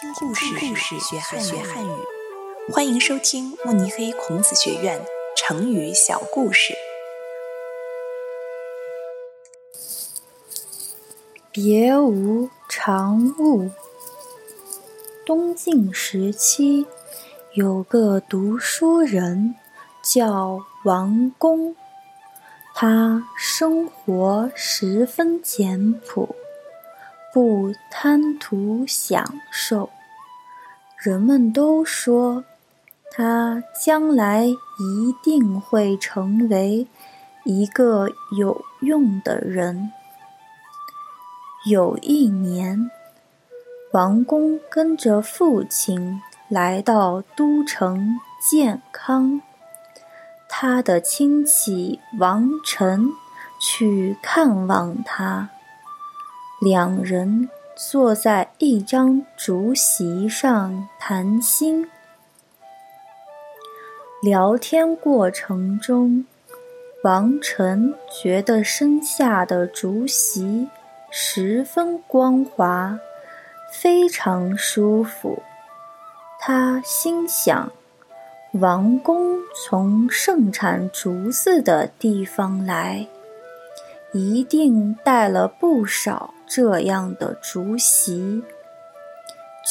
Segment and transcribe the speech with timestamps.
[0.00, 1.90] 听故事，学汉语。
[2.72, 4.98] 欢迎收听慕尼黑孔子学院
[5.36, 6.72] 成语小故事。
[11.52, 13.70] 别无长物。
[15.26, 16.86] 东晋时期，
[17.52, 19.54] 有个读书人
[20.02, 21.76] 叫王公，
[22.74, 26.34] 他生活十分简朴。
[27.32, 29.90] 不贪图享受，
[30.96, 32.44] 人们都说
[33.12, 36.88] 他将来一定会成为
[37.44, 39.92] 一个有用的人。
[41.66, 42.90] 有一年，
[43.92, 49.40] 王公跟着父亲来到都城建康，
[50.48, 53.08] 他的亲戚王臣
[53.60, 55.50] 去看望他。
[56.60, 61.88] 两人坐在一张竹席上谈心，
[64.22, 66.26] 聊天过程中，
[67.02, 70.68] 王晨觉得身下的竹席
[71.10, 73.00] 十分光滑，
[73.72, 75.42] 非常舒服。
[76.38, 77.72] 他心想：
[78.52, 83.06] 王公从盛产竹子的地方来。
[84.12, 88.42] 一定带了不少这样的竹席，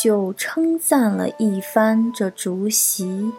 [0.01, 3.33] 就称赞了一番这竹席，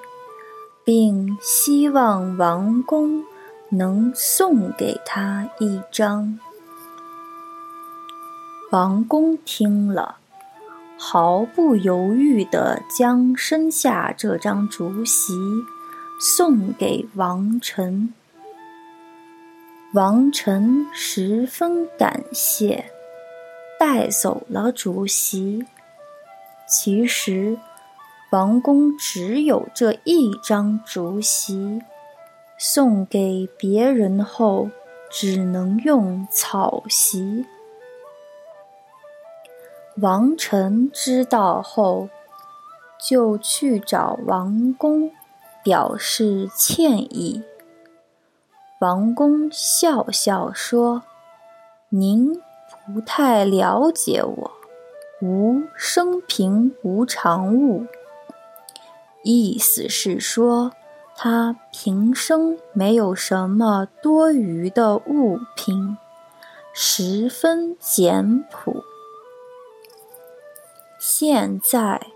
[0.84, 3.24] 并希望王公
[3.70, 6.38] 能送给他一张。
[8.70, 10.18] 王公听了，
[10.98, 15.33] 毫不犹豫地将身下这张竹席
[16.20, 18.12] 送给王臣。
[19.94, 22.92] 王臣十分感谢，
[23.81, 25.64] 带走了竹席。
[26.69, 27.59] 其实，
[28.31, 31.81] 王公只有这一张竹席，
[32.58, 34.68] 送给别人后
[35.11, 37.46] 只能用草席。
[39.97, 42.11] 王臣知道后，
[42.98, 45.11] 就去找王公，
[45.64, 47.42] 表示歉意。
[48.80, 51.02] 王公笑笑说
[51.91, 52.41] ：“您
[52.86, 54.51] 不太了解我，
[55.20, 57.86] 无生平无常物。”
[59.23, 60.73] 意思是说，
[61.17, 65.96] 他平生没有什么多余的物品，
[66.73, 68.83] 十分简朴。
[70.98, 72.07] 现在，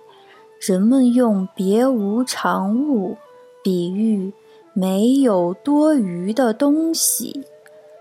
[0.60, 3.16] 人们用“别无长物”
[3.62, 4.32] 比喻。
[4.76, 7.46] 没有多余的东西，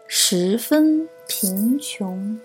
[0.07, 2.40] 十分贫穷。